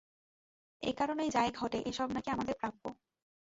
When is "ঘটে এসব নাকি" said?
1.51-2.29